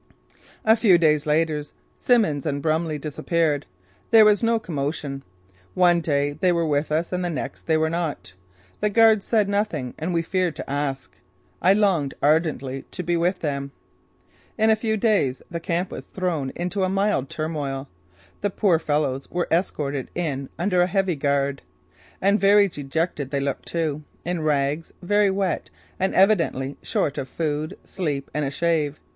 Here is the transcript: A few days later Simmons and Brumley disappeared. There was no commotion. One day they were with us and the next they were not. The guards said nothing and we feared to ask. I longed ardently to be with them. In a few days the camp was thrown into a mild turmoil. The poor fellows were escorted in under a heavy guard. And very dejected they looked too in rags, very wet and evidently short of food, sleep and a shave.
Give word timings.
A 0.65 0.75
few 0.75 0.97
days 0.97 1.27
later 1.27 1.61
Simmons 1.95 2.47
and 2.47 2.59
Brumley 2.59 2.97
disappeared. 2.97 3.67
There 4.09 4.25
was 4.25 4.41
no 4.41 4.57
commotion. 4.57 5.21
One 5.75 6.01
day 6.01 6.31
they 6.31 6.51
were 6.51 6.65
with 6.65 6.91
us 6.91 7.13
and 7.13 7.23
the 7.23 7.29
next 7.29 7.67
they 7.67 7.77
were 7.77 7.87
not. 7.87 8.33
The 8.79 8.89
guards 8.89 9.27
said 9.27 9.47
nothing 9.47 9.93
and 9.99 10.11
we 10.11 10.23
feared 10.23 10.55
to 10.55 10.67
ask. 10.67 11.15
I 11.61 11.73
longed 11.73 12.15
ardently 12.19 12.85
to 12.89 13.03
be 13.03 13.15
with 13.15 13.41
them. 13.41 13.73
In 14.57 14.71
a 14.71 14.75
few 14.75 14.97
days 14.97 15.43
the 15.51 15.59
camp 15.59 15.91
was 15.91 16.07
thrown 16.07 16.51
into 16.55 16.81
a 16.83 16.89
mild 16.89 17.29
turmoil. 17.29 17.87
The 18.41 18.49
poor 18.49 18.79
fellows 18.79 19.29
were 19.29 19.47
escorted 19.51 20.09
in 20.15 20.49
under 20.57 20.81
a 20.81 20.87
heavy 20.87 21.15
guard. 21.15 21.61
And 22.19 22.39
very 22.39 22.67
dejected 22.67 23.29
they 23.29 23.39
looked 23.39 23.67
too 23.67 24.01
in 24.25 24.41
rags, 24.41 24.91
very 25.03 25.29
wet 25.29 25.69
and 25.99 26.15
evidently 26.15 26.77
short 26.81 27.19
of 27.19 27.29
food, 27.29 27.77
sleep 27.85 28.31
and 28.33 28.43
a 28.43 28.49
shave. 28.49 28.99